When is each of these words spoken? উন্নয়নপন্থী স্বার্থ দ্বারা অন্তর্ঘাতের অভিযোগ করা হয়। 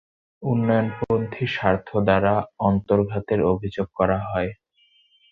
উন্নয়নপন্থী 0.43 1.45
স্বার্থ 1.47 1.89
দ্বারা 1.99 2.33
অন্তর্ঘাতের 2.59 3.39
অভিযোগ 3.43 3.87
করা 3.93 4.17
হয়। 4.25 4.51